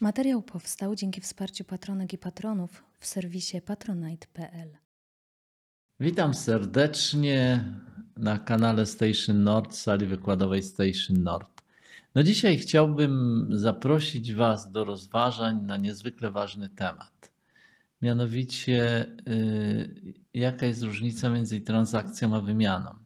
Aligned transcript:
Materiał 0.00 0.42
powstał 0.42 0.94
dzięki 0.94 1.20
wsparciu 1.20 1.64
patronek 1.64 2.12
i 2.12 2.18
patronów 2.18 2.84
w 3.00 3.06
serwisie 3.06 3.60
patronite.pl. 3.60 4.76
Witam 6.00 6.34
serdecznie 6.34 7.64
na 8.16 8.38
kanale 8.38 8.86
Station 8.86 9.44
Nord, 9.44 9.74
sali 9.74 10.06
wykładowej 10.06 10.62
Station 10.62 11.22
Nord. 11.22 11.62
No 12.14 12.22
dzisiaj 12.22 12.58
chciałbym 12.58 13.46
zaprosić 13.50 14.34
Was 14.34 14.72
do 14.72 14.84
rozważań 14.84 15.62
na 15.62 15.76
niezwykle 15.76 16.30
ważny 16.30 16.68
temat. 16.68 17.32
Mianowicie, 18.02 19.06
yy, 19.26 20.14
jaka 20.34 20.66
jest 20.66 20.82
różnica 20.82 21.30
między 21.30 21.60
transakcją 21.60 22.36
a 22.36 22.40
wymianą. 22.40 23.05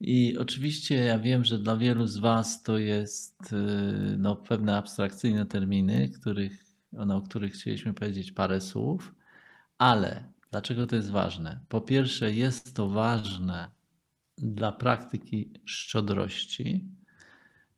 I 0.00 0.38
oczywiście 0.38 0.94
ja 0.94 1.18
wiem, 1.18 1.44
że 1.44 1.58
dla 1.58 1.76
wielu 1.76 2.06
z 2.06 2.18
Was 2.18 2.62
to 2.62 2.78
jest 2.78 3.52
yy, 3.52 4.16
no, 4.18 4.36
pewne 4.36 4.76
abstrakcyjne 4.76 5.46
terminy, 5.46 6.08
których, 6.08 6.64
no, 6.92 7.16
o 7.16 7.22
których 7.22 7.52
chcieliśmy 7.52 7.94
powiedzieć 7.94 8.32
parę 8.32 8.60
słów, 8.60 9.14
ale 9.78 10.24
dlaczego 10.50 10.86
to 10.86 10.96
jest 10.96 11.10
ważne? 11.10 11.60
Po 11.68 11.80
pierwsze, 11.80 12.32
jest 12.32 12.74
to 12.74 12.88
ważne 12.88 13.70
dla 14.38 14.72
praktyki 14.72 15.52
szczodrości. 15.64 16.84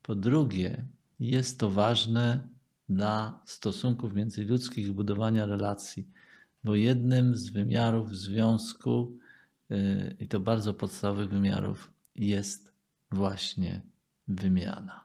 Po 0.02 0.14
drugie, 0.14 0.84
jest 1.20 1.60
to 1.60 1.70
ważne 1.70 2.48
dla 2.88 3.40
stosunków 3.44 4.14
międzyludzkich, 4.14 4.92
budowania 4.92 5.46
relacji, 5.46 6.08
bo 6.64 6.74
jednym 6.74 7.36
z 7.36 7.50
wymiarów 7.50 8.16
związku, 8.16 9.18
yy, 9.70 10.16
i 10.20 10.28
to 10.28 10.40
bardzo 10.40 10.74
podstawowych 10.74 11.30
wymiarów, 11.30 11.91
jest 12.14 12.72
właśnie 13.10 13.80
wymiana. 14.28 15.04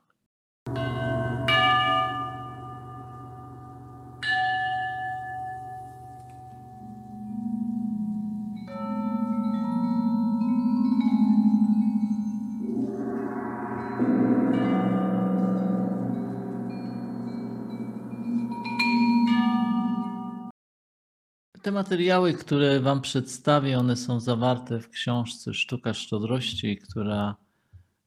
Te 21.68 21.72
materiały, 21.72 22.34
które 22.34 22.80
Wam 22.80 23.02
przedstawię, 23.02 23.80
one 23.80 23.96
są 23.96 24.20
zawarte 24.20 24.80
w 24.80 24.90
książce 24.90 25.54
Sztuka 25.54 25.94
Szczodrości, 25.94 26.78
która 26.78 27.36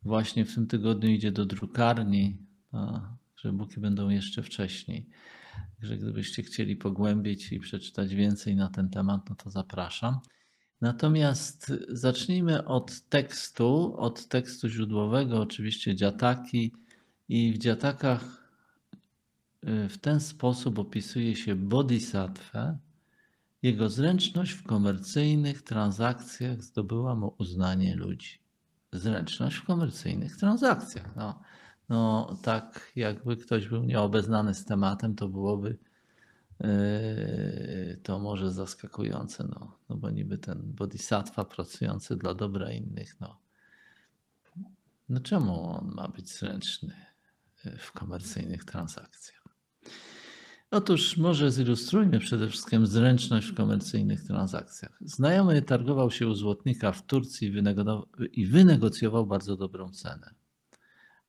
właśnie 0.02 0.44
w 0.44 0.54
tym 0.54 0.66
tygodniu 0.66 1.10
idzie 1.10 1.32
do 1.32 1.46
drukarni. 1.46 2.36
Że 3.36 3.52
buki 3.52 3.80
będą 3.80 4.08
jeszcze 4.08 4.42
wcześniej. 4.42 5.06
Także 5.80 5.96
gdybyście 5.96 6.42
chcieli 6.42 6.76
pogłębić 6.76 7.52
i 7.52 7.60
przeczytać 7.60 8.14
więcej 8.14 8.56
na 8.56 8.68
ten 8.68 8.90
temat, 8.90 9.30
no 9.30 9.36
to 9.36 9.50
zapraszam. 9.50 10.18
Natomiast 10.80 11.72
zacznijmy 11.88 12.64
od 12.64 13.00
tekstu, 13.08 13.96
od 13.96 14.28
tekstu 14.28 14.68
źródłowego, 14.68 15.40
oczywiście 15.40 15.96
dziataki. 15.96 16.72
I 17.28 17.52
w 17.52 17.58
dziatakach 17.58 18.52
w 19.62 19.98
ten 20.00 20.20
sposób 20.20 20.78
opisuje 20.78 21.36
się 21.36 21.56
bodhisattwę, 21.56 22.78
jego 23.62 23.88
zręczność 23.88 24.52
w 24.52 24.62
komercyjnych 24.62 25.62
transakcjach 25.62 26.62
zdobyła 26.62 27.14
mu 27.14 27.34
uznanie 27.38 27.96
ludzi. 27.96 28.40
Zręczność 28.92 29.56
w 29.56 29.64
komercyjnych 29.64 30.36
transakcjach. 30.36 31.16
No, 31.16 31.42
no 31.88 32.36
tak, 32.42 32.92
jakby 32.96 33.36
ktoś 33.36 33.68
był 33.68 33.84
nieobeznany 33.84 34.54
z 34.54 34.64
tematem, 34.64 35.14
to 35.14 35.28
byłoby 35.28 35.78
yy, 36.60 38.00
to 38.02 38.18
może 38.18 38.52
zaskakujące, 38.52 39.44
no, 39.44 39.76
no 39.88 39.96
bo 39.96 40.10
niby 40.10 40.38
ten 40.38 40.62
bodhisattva 40.62 41.44
pracujący 41.44 42.16
dla 42.16 42.34
dobra 42.34 42.70
innych, 42.70 43.20
no, 43.20 43.40
no 45.08 45.20
czemu 45.20 45.64
on 45.64 45.92
ma 45.94 46.08
być 46.08 46.30
zręczny 46.30 46.94
w 47.78 47.92
komercyjnych 47.92 48.64
transakcjach? 48.64 49.39
Otóż 50.70 51.16
może 51.16 51.50
zilustrujmy 51.50 52.18
przede 52.18 52.48
wszystkim 52.48 52.86
zręczność 52.86 53.46
w 53.46 53.54
komercyjnych 53.54 54.24
transakcjach. 54.24 54.98
Znajomy 55.00 55.62
targował 55.62 56.10
się 56.10 56.28
u 56.28 56.34
złotnika 56.34 56.92
w 56.92 57.06
Turcji 57.06 57.52
i 58.32 58.46
wynegocjował 58.46 59.26
bardzo 59.26 59.56
dobrą 59.56 59.90
cenę. 59.90 60.34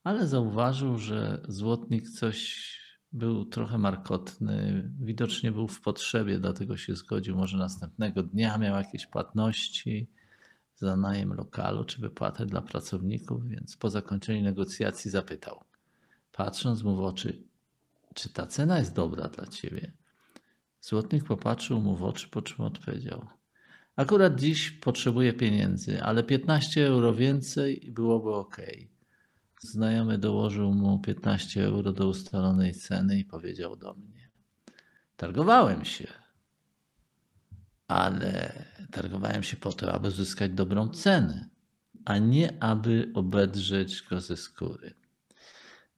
Ale 0.04 0.28
zauważył, 0.28 0.98
że 0.98 1.42
złotnik 1.48 2.10
coś 2.10 2.72
był 3.14 3.46
trochę 3.46 3.78
markotny, 3.78 4.90
widocznie 5.00 5.52
był 5.52 5.68
w 5.68 5.82
potrzebie, 5.82 6.40
dlatego 6.40 6.78
się 6.78 6.96
zgodził. 6.96 7.36
Może 7.36 7.58
następnego 7.58 8.24
dnia 8.24 8.58
miał 8.58 8.76
jakieś 8.76 9.08
płatności 9.08 10.08
za 10.76 10.98
najem 10.98 11.34
lokalu 11.34 11.84
czy 11.84 12.02
wypłatę 12.02 12.46
dla 12.46 12.62
pracowników, 12.62 13.48
więc 13.48 13.78
po 13.78 13.90
zakończeniu 13.90 14.44
negocjacji 14.44 15.12
zapytał, 15.12 15.64
patrząc 16.32 16.84
mu 16.84 16.96
w 16.96 17.02
oczy, 17.02 17.51
czy 18.14 18.34
ta 18.34 18.48
cena 18.48 18.80
jest 18.80 18.96
dobra 18.96 19.28
dla 19.28 19.46
ciebie? 19.48 19.92
Złotnik 20.82 21.24
popatrzył 21.24 21.82
mu 21.82 21.96
w 21.96 22.04
oczy, 22.04 22.28
po 22.28 22.42
czym 22.42 22.66
odpowiedział: 22.66 23.28
Akurat 23.96 24.40
dziś 24.40 24.72
potrzebuję 24.72 25.34
pieniędzy, 25.34 26.04
ale 26.04 26.24
15 26.24 26.88
euro 26.88 27.14
więcej 27.14 27.92
byłoby 27.94 28.34
ok. 28.34 28.58
Znajomy 29.60 30.18
dołożył 30.18 30.74
mu 30.74 31.00
15 31.00 31.66
euro 31.66 31.94
do 31.94 32.08
ustalonej 32.08 32.74
ceny 32.74 33.20
i 33.20 33.26
powiedział 33.26 33.76
do 33.76 33.94
mnie: 33.94 34.30
Targowałem 35.16 35.86
się, 35.86 36.08
ale 37.88 38.66
targowałem 38.92 39.44
się 39.44 39.58
po 39.58 39.74
to, 39.74 39.94
aby 39.94 40.08
uzyskać 40.08 40.52
dobrą 40.52 40.90
cenę, 40.90 41.50
a 42.06 42.18
nie 42.18 42.64
aby 42.64 43.12
obedrzeć 43.14 44.04
go 44.10 44.22
ze 44.22 44.38
skóry. 44.38 45.01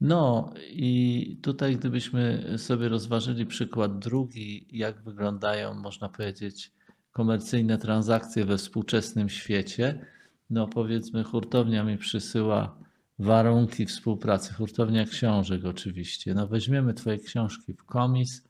No 0.02 0.54
i 0.70 1.40
tutaj 1.42 1.78
gdybyśmy 1.78 2.54
sobie 2.58 2.90
rozważyli 2.90 3.46
przykład 3.46 4.00
drugi, 4.00 4.68
jak 4.72 5.04
wyglądają, 5.04 5.74
można 5.74 6.09
powiedzieć, 6.09 6.72
komercyjne 7.12 7.78
transakcje 7.78 8.46
we 8.46 8.58
współczesnym 8.58 9.30
świecie, 9.30 10.06
no 10.50 10.68
powiedzmy 10.68 11.24
hurtownia 11.24 11.84
mi 11.84 11.98
przysyła 11.98 12.78
warunki 13.20 13.86
współpracy, 13.86 14.54
hurtownia 14.54 15.06
książek 15.06 15.66
oczywiście. 15.66 16.34
No 16.34 16.48
weźmiemy 16.48 16.94
twoje 16.94 17.18
książki 17.18 17.74
w 17.74 17.86
komis, 17.86 18.44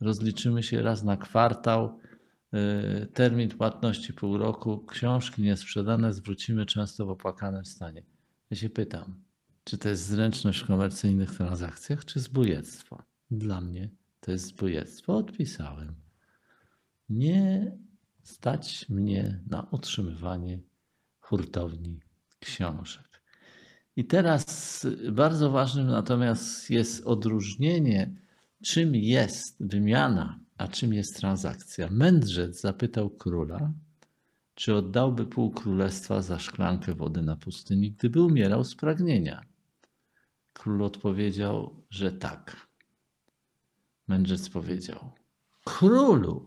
rozliczymy 0.00 0.62
się 0.62 0.82
raz 0.82 1.02
na 1.04 1.16
kwartał, 1.16 1.98
yy, 2.52 3.06
termin 3.14 3.48
płatności 3.48 4.12
pół 4.12 4.38
roku, 4.38 4.84
książki 4.86 5.42
niesprzedane 5.42 6.12
zwrócimy 6.12 6.66
często 6.66 7.06
w 7.06 7.10
opłakanym 7.10 7.64
stanie. 7.64 8.02
Ja 8.50 8.56
się 8.56 8.70
pytam, 8.70 9.14
czy 9.64 9.78
to 9.78 9.88
jest 9.88 10.06
zręczność 10.06 10.60
w 10.60 10.66
komercyjnych 10.66 11.36
transakcjach, 11.36 12.04
czy 12.04 12.20
zbójectwo? 12.20 13.02
Dla 13.30 13.60
mnie 13.60 13.90
to 14.20 14.32
jest 14.32 14.46
zbójectwo. 14.46 15.16
Odpisałem. 15.16 15.94
Nie 17.08 17.72
stać 18.22 18.88
mnie 18.88 19.40
na 19.46 19.66
utrzymywanie 19.70 20.60
hurtowni 21.20 22.00
książek. 22.40 23.22
I 23.96 24.04
teraz 24.04 24.86
bardzo 25.12 25.50
ważnym 25.50 25.86
natomiast 25.86 26.70
jest 26.70 27.06
odróżnienie, 27.06 28.14
czym 28.62 28.94
jest 28.94 29.56
wymiana, 29.66 30.38
a 30.56 30.68
czym 30.68 30.94
jest 30.94 31.16
transakcja. 31.16 31.88
Mędrzec 31.90 32.60
zapytał 32.60 33.10
króla, 33.10 33.72
czy 34.54 34.74
oddałby 34.74 35.26
pół 35.26 35.50
królestwa 35.50 36.22
za 36.22 36.38
szklankę 36.38 36.94
wody 36.94 37.22
na 37.22 37.36
pustyni, 37.36 37.92
gdyby 37.92 38.22
umierał 38.22 38.64
z 38.64 38.74
pragnienia. 38.74 39.49
Król 40.60 40.82
odpowiedział, 40.82 41.84
że 41.90 42.12
tak. 42.12 42.66
Mędrzec 44.08 44.48
powiedział: 44.48 45.12
Królu, 45.64 46.44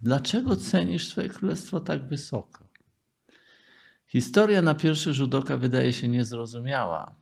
dlaczego 0.00 0.56
cenisz 0.56 1.08
swoje 1.08 1.28
królestwo 1.28 1.80
tak 1.80 2.08
wysoko? 2.08 2.68
Historia 4.06 4.62
na 4.62 4.74
pierwszy 4.74 5.14
rzut 5.14 5.34
oka 5.34 5.56
wydaje 5.56 5.92
się 5.92 6.08
niezrozumiała. 6.08 7.14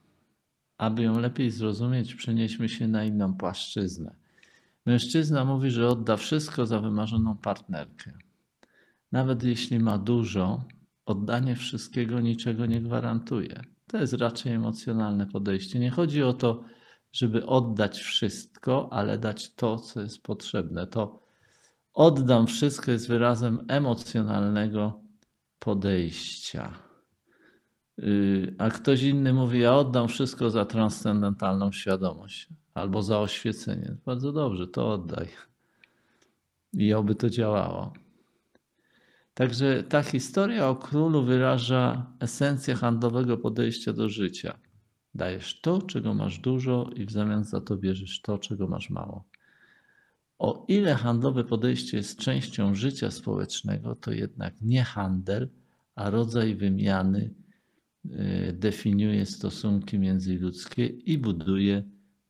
Aby 0.79 1.03
ją 1.03 1.19
lepiej 1.19 1.51
zrozumieć, 1.51 2.15
przenieśmy 2.15 2.69
się 2.69 2.89
na 2.89 3.05
inną 3.05 3.35
płaszczyznę. 3.35 4.15
Mężczyzna 4.87 5.45
mówi, 5.45 5.71
że 5.71 5.89
odda 5.89 6.17
wszystko 6.17 6.67
za 6.67 6.81
wymarzoną 6.81 7.37
partnerkę. 7.37 8.13
Nawet 9.13 9.43
jeśli 9.43 9.79
ma 9.79 9.99
dużo, 9.99 10.65
oddanie 11.07 11.57
wszystkiego 11.57 12.21
niczego 12.21 12.67
nie 12.67 12.81
gwarantuje. 12.81 13.78
To 13.89 13.99
jest 13.99 14.13
raczej 14.13 14.53
emocjonalne 14.53 15.27
podejście. 15.27 15.79
Nie 15.79 15.91
chodzi 15.91 16.23
o 16.23 16.33
to, 16.33 16.65
żeby 17.13 17.47
oddać 17.47 17.99
wszystko, 17.99 18.89
ale 18.93 19.19
dać 19.19 19.55
to, 19.55 19.79
co 19.79 20.01
jest 20.01 20.23
potrzebne. 20.23 20.87
To 20.87 21.23
oddam 21.95 22.47
wszystko 22.47 22.91
jest 22.91 23.09
wyrazem 23.09 23.65
emocjonalnego 23.69 25.01
podejścia. 25.59 26.79
Y, 27.99 28.55
A 28.59 28.71
ktoś 28.71 29.03
inny 29.03 29.33
mówi, 29.33 29.61
ja 29.61 29.77
oddam 29.77 30.09
wszystko 30.09 30.51
za 30.51 30.65
transcendentalną 30.65 31.73
świadomość 31.73 32.49
albo 32.75 33.03
za 33.03 33.21
oświecenie. 33.21 33.97
Bardzo 34.07 34.33
dobrze, 34.33 34.67
to 34.67 34.93
oddaj. 34.93 35.29
I 36.73 36.95
oby 36.95 37.15
to 37.15 37.31
działało. 37.31 37.93
Także 39.39 39.83
ta 39.83 40.03
historia 40.03 40.69
o 40.69 40.77
królu 40.77 41.25
wyraża 41.25 42.07
esencję 42.21 42.75
handlowego 42.75 43.37
podejścia 43.37 43.93
do 43.93 44.09
życia. 44.09 44.59
Dajesz 45.15 45.61
to, 45.61 45.83
czego 45.83 46.15
masz 46.15 46.39
dużo, 46.39 46.91
i 46.97 47.05
w 47.05 47.11
zamian 47.11 47.45
za 47.45 47.61
to 47.61 47.77
bierzesz 47.77 48.21
to, 48.21 48.39
czego 48.39 48.69
masz 48.69 48.91
mało. 48.91 49.25
O 50.39 50.65
ile 50.69 50.95
handlowe 50.95 51.45
podejście 51.45 51.97
jest 51.97 52.19
częścią 52.19 52.75
życia 52.75 53.11
społecznego, 53.11 53.97
to 53.97 54.13
jednak 54.13 54.55
nie 54.61 54.85
handel, 54.85 55.49
a 55.95 56.11
rodzaj 56.11 56.55
wymiany 56.55 57.35
y, 58.05 58.53
definiuje 58.53 59.27
stosunki 59.27 59.99
międzyludzkie 59.99 60.87
i 60.87 61.19
buduje 61.19 61.83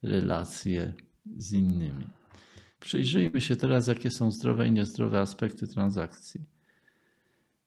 relacje 0.02 0.92
z 1.36 1.52
innymi. 1.52 2.06
Przyjrzyjmy 2.80 3.40
się 3.40 3.56
teraz, 3.56 3.86
jakie 3.86 4.10
są 4.10 4.30
zdrowe 4.30 4.68
i 4.68 4.72
niezdrowe 4.72 5.20
aspekty 5.20 5.66
transakcji. 5.66 6.57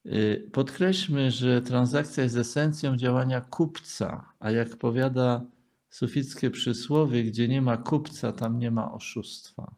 Y, 0.06 0.50
Podkreślmy, 0.52 1.32
że 1.32 1.62
transakcja 1.62 2.24
jest 2.24 2.38
esencją 2.38 2.98
działania 2.98 3.42
kupca, 3.42 4.34
a 4.40 4.52
jak 4.52 4.78
powiada 4.78 5.46
sufickie 5.90 6.52
przysłowie, 6.52 7.24
gdzie 7.24 7.48
nie 7.48 7.62
ma 7.62 7.78
kupca, 7.78 8.32
tam 8.32 8.60
nie 8.60 8.72
ma 8.72 8.92
oszustwa. 8.92 9.76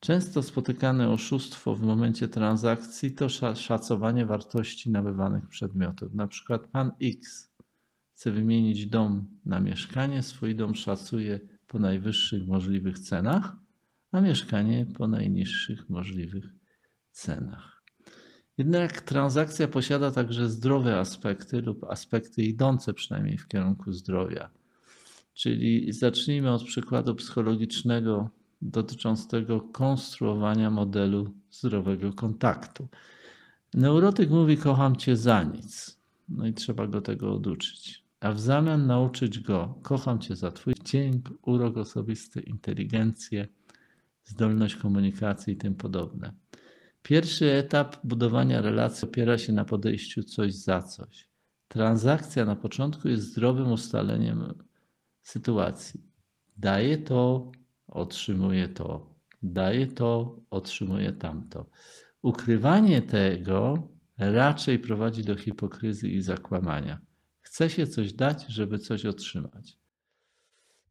Często 0.00 0.42
spotykane 0.42 1.10
oszustwo 1.10 1.74
w 1.74 1.82
momencie 1.82 2.28
transakcji 2.28 3.12
to 3.12 3.26
sza- 3.26 3.56
szacowanie 3.56 4.26
wartości 4.26 4.90
nabywanych 4.90 5.48
przedmiotów. 5.48 6.14
Na 6.14 6.26
przykład 6.26 6.66
pan 6.66 6.92
X 7.02 7.50
chce 8.14 8.30
wymienić 8.30 8.86
dom 8.86 9.26
na 9.44 9.60
mieszkanie, 9.60 10.22
swój 10.22 10.56
dom 10.56 10.74
szacuje 10.74 11.40
po 11.66 11.78
najwyższych 11.78 12.46
możliwych 12.46 12.98
cenach, 12.98 13.56
a 14.12 14.20
mieszkanie 14.20 14.86
po 14.86 15.08
najniższych 15.08 15.90
możliwych 15.90 16.44
cenach. 17.10 17.73
Jednak 18.58 19.00
transakcja 19.00 19.68
posiada 19.68 20.10
także 20.10 20.48
zdrowe 20.48 20.98
aspekty 20.98 21.62
lub 21.62 21.84
aspekty 21.84 22.42
idące 22.42 22.94
przynajmniej 22.94 23.38
w 23.38 23.48
kierunku 23.48 23.92
zdrowia. 23.92 24.50
Czyli 25.34 25.92
zacznijmy 25.92 26.52
od 26.52 26.64
przykładu 26.64 27.14
psychologicznego 27.14 28.30
dotyczącego 28.62 29.60
konstruowania 29.60 30.70
modelu 30.70 31.34
zdrowego 31.50 32.12
kontaktu. 32.12 32.88
Neurotyk 33.74 34.30
mówi: 34.30 34.56
Kocham 34.56 34.96
cię 34.96 35.16
za 35.16 35.42
nic. 35.42 36.00
No 36.28 36.46
i 36.46 36.54
trzeba 36.54 36.86
go 36.86 37.00
tego 37.00 37.34
oduczyć. 37.34 38.04
A 38.20 38.32
w 38.32 38.40
zamian 38.40 38.86
nauczyć 38.86 39.40
go: 39.40 39.78
Kocham 39.82 40.18
cię 40.18 40.36
za 40.36 40.50
twój 40.50 40.74
wdzięk, 40.74 41.30
urok 41.42 41.76
osobisty, 41.76 42.40
inteligencję, 42.40 43.48
zdolność 44.24 44.76
komunikacji 44.76 45.54
i 45.54 45.56
tym 45.56 45.74
podobne. 45.74 46.32
Pierwszy 47.04 47.52
etap 47.52 47.96
budowania 48.04 48.60
relacji 48.60 49.08
opiera 49.08 49.38
się 49.38 49.52
na 49.52 49.64
podejściu 49.64 50.22
coś 50.22 50.54
za 50.54 50.82
coś. 50.82 51.28
Transakcja 51.68 52.44
na 52.44 52.56
początku 52.56 53.08
jest 53.08 53.22
zdrowym 53.22 53.72
ustaleniem 53.72 54.54
sytuacji. 55.22 56.00
Daję 56.56 56.98
to, 56.98 57.52
otrzymuję 57.86 58.68
to. 58.68 59.14
Daję 59.42 59.86
to, 59.86 60.40
otrzymuję 60.50 61.12
tamto. 61.12 61.66
Ukrywanie 62.22 63.02
tego 63.02 63.88
raczej 64.18 64.78
prowadzi 64.78 65.24
do 65.24 65.36
hipokryzji 65.36 66.14
i 66.14 66.22
zakłamania. 66.22 67.00
Chce 67.40 67.70
się 67.70 67.86
coś 67.86 68.12
dać, 68.12 68.46
żeby 68.48 68.78
coś 68.78 69.06
otrzymać. 69.06 69.78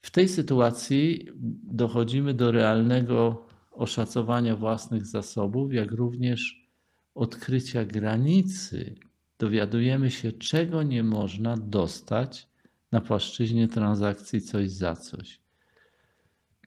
W 0.01 0.12
tej 0.12 0.30
sytuacji 0.30 1.27
dochodzimy 1.63 2.33
do 2.33 2.51
realnego 2.51 3.48
oszacowania 3.74 4.56
własnych 4.56 5.06
zasobów, 5.06 5.74
jak 5.74 5.92
również 5.92 6.70
odkrycia 7.16 7.86
granicy. 7.86 8.96
Dowiadujemy 9.40 10.12
się, 10.12 10.31
czego 10.31 10.84
nie 10.84 11.04
można 11.04 11.58
dostać 11.58 12.48
na 12.92 13.02
płaszczyźnie 13.02 13.68
transakcji 13.68 14.42
coś 14.42 14.72
za 14.72 14.96
coś. 14.96 15.44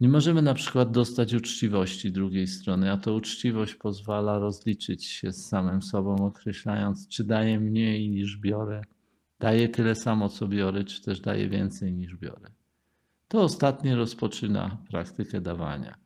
Nie 0.00 0.08
możemy 0.08 0.42
na 0.42 0.54
przykład 0.54 0.90
dostać 0.90 1.34
uczciwości 1.34 2.12
drugiej 2.12 2.46
strony, 2.46 2.92
a 2.92 2.96
to 2.96 3.14
uczciwość 3.14 3.74
pozwala 3.74 4.38
rozliczyć 4.38 5.04
się 5.04 5.32
z 5.32 5.48
samym 5.48 5.82
sobą, 5.82 6.26
określając, 6.26 7.08
czy 7.08 7.24
daję 7.24 7.60
mniej 7.60 8.10
niż 8.10 8.38
biorę, 8.38 8.82
daję 9.38 9.68
tyle 9.68 9.94
samo, 9.94 10.28
co 10.28 10.48
biorę, 10.48 10.84
czy 10.84 11.02
też 11.02 11.20
daję 11.20 11.48
więcej 11.48 11.92
niż 11.92 12.16
biorę. 12.16 12.50
To 13.28 13.42
ostatnie 13.42 13.96
rozpoczyna 13.96 14.78
praktykę 14.90 15.40
dawania. 15.40 16.05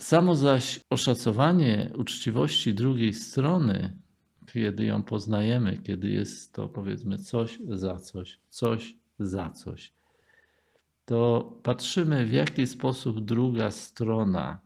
Samo 0.00 0.36
zaś 0.36 0.80
oszacowanie 0.90 1.90
uczciwości 1.96 2.74
drugiej 2.74 3.12
strony, 3.12 3.98
kiedy 4.52 4.84
ją 4.84 5.02
poznajemy, 5.02 5.78
kiedy 5.78 6.10
jest 6.10 6.52
to 6.52 6.68
powiedzmy 6.68 7.18
coś 7.18 7.58
za 7.68 7.96
coś, 7.96 8.40
coś 8.50 8.96
za 9.18 9.50
coś, 9.50 9.92
to 11.04 11.52
patrzymy, 11.62 12.26
w 12.26 12.32
jaki 12.32 12.66
sposób 12.66 13.20
druga 13.20 13.70
strona 13.70 14.60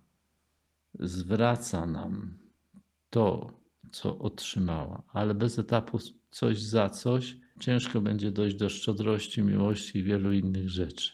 zwraca 1.00 1.86
nam 1.86 2.38
to, 3.10 3.52
co 3.92 4.18
otrzymała, 4.18 5.02
ale 5.12 5.34
bez 5.34 5.58
etapu 5.58 5.98
coś 6.30 6.62
za 6.62 6.88
coś 6.88 7.36
ciężko 7.60 8.00
będzie 8.00 8.30
dojść 8.30 8.56
do 8.56 8.68
szczodrości, 8.68 9.42
miłości 9.42 9.98
i 9.98 10.02
wielu 10.02 10.32
innych 10.32 10.68
rzeczy. 10.70 11.12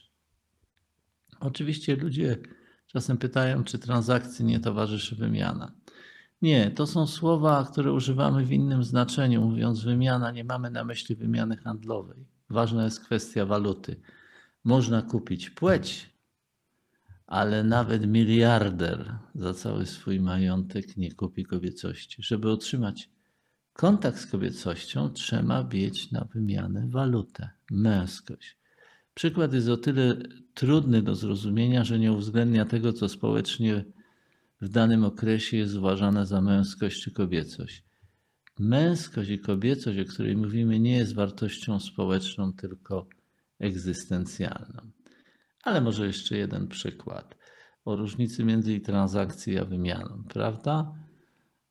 Oczywiście 1.41 1.97
ludzie 1.97 2.39
czasem 2.95 3.19
pytają, 3.19 3.65
czy 3.65 3.79
transakcji 3.79 4.45
nie 4.45 4.61
towarzyszy 4.61 5.17
wymiana. 5.17 5.73
Nie, 6.43 6.71
to 6.71 6.87
są 6.87 7.07
słowa, 7.07 7.69
które 7.73 7.93
używamy 7.93 8.45
w 8.45 8.53
innym 8.53 8.85
znaczeniu. 8.85 9.43
Mówiąc 9.43 9.85
wymiana, 9.85 10.31
nie 10.31 10.45
mamy 10.45 10.71
na 10.71 10.85
myśli 10.85 11.17
wymiany 11.17 11.57
handlowej. 11.57 12.27
Ważna 12.51 12.85
jest 12.85 13.01
kwestia 13.01 13.47
waluty. 13.47 14.01
Można 14.65 15.03
kupić 15.03 15.51
płeć, 15.51 16.11
ale 17.27 17.65
nawet 17.65 18.07
miliarder 18.07 19.19
za 19.35 19.55
cały 19.55 19.87
swój 19.87 20.21
majątek 20.21 20.97
nie 20.97 21.13
kupi 21.13 21.45
kobiecości. 21.45 22.23
Żeby 22.23 22.51
otrzymać 22.51 23.11
kontakt 23.73 24.19
z 24.19 24.27
kobiecością, 24.27 25.11
trzeba 25.11 25.65
mieć 25.73 26.13
na 26.13 26.25
wymianę 26.25 26.89
walutę, 26.91 27.51
męskość. 27.71 28.64
Przykład 29.15 29.53
jest 29.53 29.69
o 29.69 29.77
tyle 29.77 30.17
trudny 30.55 31.03
do 31.03 31.15
zrozumienia, 31.15 31.85
że 31.85 31.99
nie 31.99 32.13
uwzględnia 32.13 32.65
tego, 32.65 32.93
co 32.93 33.09
społecznie 33.09 33.85
w 34.61 34.69
danym 34.69 35.05
okresie 35.05 35.57
jest 35.57 35.75
uważane 35.75 36.27
za 36.27 36.41
męskość 36.41 37.03
czy 37.03 37.11
kobiecość. 37.11 37.85
Męskość 38.59 39.31
i 39.31 39.39
kobiecość, 39.39 39.99
o 39.99 40.13
której 40.13 40.37
mówimy, 40.37 40.81
nie 40.81 40.97
jest 40.97 41.15
wartością 41.15 41.81
społeczną, 41.81 42.53
tylko 42.53 43.07
egzystencjalną. 43.59 44.91
Ale 45.63 45.81
może 45.81 46.07
jeszcze 46.07 46.37
jeden 46.37 46.69
przykład 46.69 47.37
o 47.85 47.97
różnicy 47.97 48.45
między 48.45 48.81
transakcją 48.81 49.63
a 49.63 49.65
wymianą, 49.65 50.25
prawda? 50.29 50.95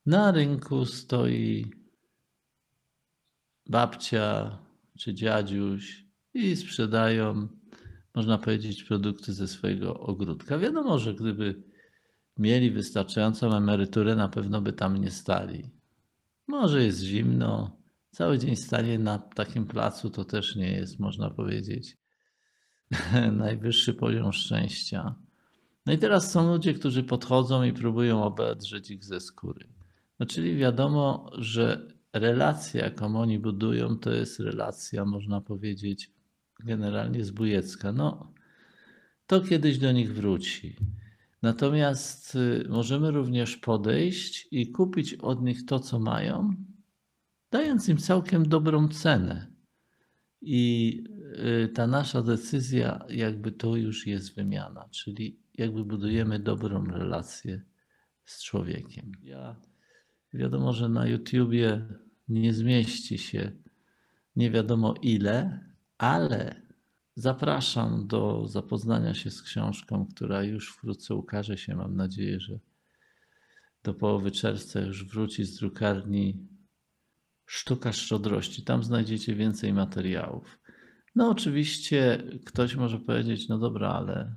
Na 0.06 0.32
rynku 0.32 0.86
stoi 0.86 1.72
babcia 3.66 4.58
czy 4.98 5.14
dziadziuś 5.14 6.03
i 6.34 6.56
sprzedają, 6.56 7.48
można 8.16 8.38
powiedzieć, 8.38 8.84
produkty 8.84 9.34
ze 9.34 9.48
swojego 9.48 10.00
ogródka. 10.00 10.58
Wiadomo, 10.58 11.00
że 11.00 11.14
gdyby 11.14 11.64
mieli 12.38 12.72
wystarczającą 12.72 13.56
emeryturę, 13.56 14.16
na 14.16 14.30
pewno 14.30 14.62
by 14.62 14.74
tam 14.74 14.98
nie 14.98 15.12
stali. 15.12 15.70
Może 16.48 16.84
jest 16.84 17.02
zimno, 17.02 17.78
cały 18.12 18.40
dzień 18.40 18.56
stanie 18.56 19.00
na 19.00 19.20
takim 19.20 19.66
placu 19.66 20.10
to 20.10 20.26
też 20.26 20.56
nie 20.56 20.72
jest, 20.72 21.00
można 21.00 21.30
powiedzieć, 21.30 21.98
najwyższy 23.32 23.94
poziom 23.94 24.34
szczęścia. 24.34 25.16
No 25.86 25.94
i 25.94 25.98
teraz 25.98 26.32
są 26.32 26.54
ludzie, 26.54 26.74
którzy 26.74 27.04
podchodzą 27.04 27.64
i 27.64 27.74
próbują 27.74 28.24
obedrzeć 28.24 28.92
ich 28.92 29.06
ze 29.06 29.20
skóry. 29.20 29.68
No 30.20 30.26
czyli 30.26 30.58
wiadomo, 30.58 31.32
że 31.38 31.88
relacja, 32.14 32.84
jaką 32.86 33.16
oni 33.16 33.40
budują, 33.40 33.98
to 33.98 34.12
jest 34.12 34.40
relacja, 34.40 35.06
można 35.06 35.42
powiedzieć, 35.42 36.12
generalnie 36.60 37.24
zbójecka. 37.24 37.92
No, 37.92 38.34
to 39.28 39.42
kiedyś 39.42 39.78
do 39.78 39.92
nich 39.92 40.14
wróci. 40.14 40.76
Natomiast 41.42 42.36
y, 42.36 42.66
możemy 42.70 43.12
również 43.12 43.58
podejść 43.58 44.48
i 44.52 44.72
kupić 44.72 45.14
od 45.14 45.44
nich 45.44 45.66
to, 45.66 45.80
co 45.80 46.00
mają, 46.00 46.56
dając 47.52 47.90
im 47.90 47.98
całkiem 47.98 48.50
dobrą 48.50 48.88
cenę. 48.88 49.54
I 50.42 51.04
y, 51.66 51.68
ta 51.68 51.88
nasza 51.88 52.22
decyzja, 52.22 53.06
jakby 53.10 53.52
to 53.52 53.76
już 53.76 54.08
jest 54.08 54.36
wymiana, 54.36 54.90
czyli 54.92 55.40
jakby 55.54 55.86
budujemy 55.86 56.40
dobrą 56.40 56.86
relację 56.86 57.62
z 58.26 58.44
człowiekiem. 58.44 59.12
Ja, 59.24 59.56
wiadomo, 60.34 60.74
że 60.74 60.90
na 60.90 61.08
YouTubie 61.08 61.86
nie 62.28 62.54
zmieści 62.54 63.18
się 63.18 63.52
nie 64.36 64.52
wiadomo 64.52 64.94
ile, 65.02 65.60
ale 66.04 66.62
zapraszam 67.16 68.08
do 68.08 68.48
zapoznania 68.48 69.14
się 69.14 69.32
z 69.32 69.42
książką, 69.42 70.08
która 70.16 70.44
już 70.44 70.72
wkrótce 70.72 71.16
ukaże 71.16 71.58
się. 71.58 71.76
Mam 71.76 71.96
nadzieję, 71.96 72.40
że 72.40 72.60
do 73.84 73.94
połowy 73.94 74.32
czerwca 74.32 74.80
już 74.80 75.06
wróci 75.06 75.44
z 75.44 75.56
drukarni 75.56 76.48
Sztuka 77.46 77.94
Szczodrości. 77.94 78.64
Tam 78.64 78.84
znajdziecie 78.84 79.36
więcej 79.36 79.74
materiałów. 79.74 80.60
No, 81.16 81.30
oczywiście 81.30 82.24
ktoś 82.46 82.76
może 82.76 83.00
powiedzieć: 83.00 83.48
No 83.48 83.58
dobra, 83.58 83.90
ale 83.90 84.36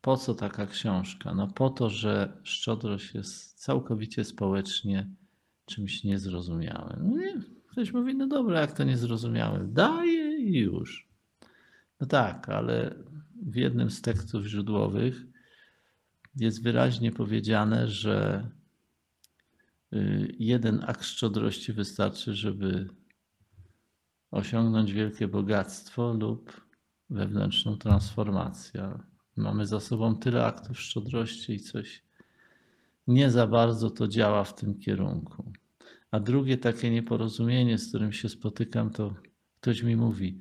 po 0.00 0.16
co 0.16 0.34
taka 0.34 0.66
książka? 0.66 1.34
No, 1.34 1.48
po 1.48 1.70
to, 1.70 1.90
że 1.90 2.40
szczodrość 2.42 3.14
jest 3.14 3.60
całkowicie 3.60 4.24
społecznie 4.24 5.10
czymś 5.64 6.04
niezrozumiałym. 6.04 7.10
Nie, 7.10 7.53
ktoś 7.74 7.92
mówi: 7.92 8.14
No 8.14 8.26
dobra, 8.26 8.60
jak 8.60 8.72
to 8.72 8.84
niezrozumiałe? 8.84 9.66
Daję 9.68 10.38
i 10.38 10.58
już. 10.58 11.08
No 12.00 12.06
tak, 12.06 12.48
ale 12.48 12.94
w 13.46 13.56
jednym 13.56 13.90
z 13.90 14.02
tekstów 14.02 14.44
źródłowych 14.44 15.22
jest 16.36 16.62
wyraźnie 16.62 17.12
powiedziane, 17.12 17.88
że 17.88 18.48
y, 19.92 20.34
jeden 20.38 20.84
akt 20.86 21.04
szczodrości 21.04 21.72
wystarczy, 21.72 22.34
żeby 22.34 22.88
osiągnąć 24.30 24.92
wielkie 24.92 25.28
bogactwo 25.28 26.12
lub 26.12 26.60
wewnętrzną 27.10 27.76
transformację. 27.76 28.98
Mamy 29.36 29.66
za 29.66 29.80
sobą 29.80 30.16
tyle 30.16 30.46
aktów 30.46 30.80
szczodrości 30.80 31.52
i 31.52 31.60
coś 31.60 32.02
nie 33.06 33.30
za 33.30 33.46
bardzo 33.46 33.90
to 33.90 34.08
działa 34.08 34.44
w 34.44 34.54
tym 34.54 34.78
kierunku. 34.78 35.52
A 36.14 36.20
drugie 36.20 36.58
takie 36.58 36.90
nieporozumienie, 36.90 37.78
z 37.78 37.88
którym 37.88 38.12
się 38.12 38.28
spotykam, 38.28 38.90
to 38.90 39.14
ktoś 39.60 39.82
mi 39.82 39.96
mówi: 39.96 40.40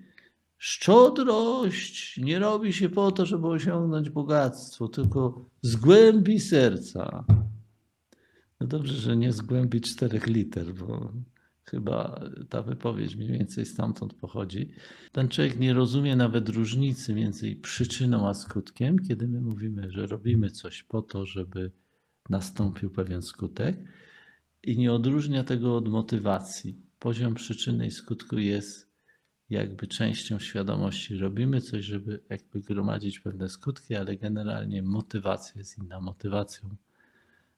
Szczodrość 0.57 2.17
nie 2.17 2.39
robi 2.39 2.73
się 2.73 2.89
po 2.89 3.11
to, 3.11 3.25
żeby 3.25 3.47
osiągnąć 3.47 4.09
bogactwo, 4.09 4.87
tylko 4.87 5.49
z 5.61 5.75
głębi 5.75 6.39
serca. 6.39 7.25
No 8.59 8.67
dobrze, 8.67 8.93
że 8.93 9.17
nie 9.17 9.33
z 9.33 9.41
głębi 9.41 9.81
czterech 9.81 10.27
liter, 10.27 10.73
bo 10.73 11.13
chyba 11.63 12.21
ta 12.49 12.61
wypowiedź 12.61 13.15
mniej 13.15 13.31
więcej 13.31 13.65
stamtąd 13.65 14.13
pochodzi. 14.13 14.71
Ten 15.11 15.27
człowiek 15.27 15.59
nie 15.59 15.73
rozumie 15.73 16.15
nawet 16.15 16.49
różnicy 16.49 17.13
między 17.13 17.55
przyczyną 17.55 18.27
a 18.27 18.33
skutkiem, 18.33 18.99
kiedy 18.99 19.27
my 19.27 19.41
mówimy, 19.41 19.91
że 19.91 20.07
robimy 20.07 20.51
coś 20.51 20.83
po 20.83 21.01
to, 21.01 21.25
żeby 21.25 21.71
nastąpił 22.29 22.89
pewien 22.89 23.21
skutek, 23.21 23.77
i 24.63 24.77
nie 24.77 24.93
odróżnia 24.93 25.43
tego 25.43 25.75
od 25.75 25.87
motywacji. 25.87 26.75
Poziom 26.99 27.35
przyczyny 27.35 27.87
i 27.87 27.91
skutku 27.91 28.37
jest 28.37 28.93
jakby 29.49 29.87
częścią 29.87 30.39
świadomości. 30.39 31.17
Robimy 31.17 31.61
coś, 31.61 31.85
żeby 31.85 32.19
jakby 32.29 32.61
gromadzić 32.61 33.19
pewne 33.19 33.49
skutki, 33.49 33.95
ale 33.95 34.17
generalnie 34.17 34.81
motywacja 34.81 35.59
jest 35.59 35.77
inna. 35.77 36.01
Motywacją 36.01 36.75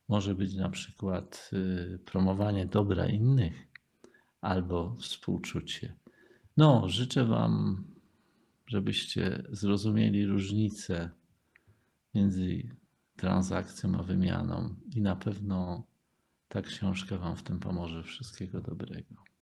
może 0.08 0.36
być 0.36 0.54
na 0.56 0.70
przykład 0.70 1.50
y, 1.54 2.00
promowanie 2.06 2.66
dobra 2.66 3.08
innych 3.08 3.68
albo 4.42 4.96
współczucie. 5.00 5.96
No, 6.58 6.90
życzę 6.90 7.26
Wam, 7.26 7.84
żebyście 8.68 9.44
zrozumieli 9.50 10.26
różnicę 10.26 11.10
między 12.16 12.76
transakcją 13.16 14.00
a 14.00 14.04
wymianą 14.04 14.76
i 14.96 15.02
na 15.02 15.16
pewno 15.16 15.84
ta 16.48 16.62
książka 16.62 17.18
Wam 17.18 17.36
w 17.36 17.44
tym 17.44 17.60
pomoże. 17.60 18.04
Wszystkiego 18.04 18.62
dobrego. 18.62 19.25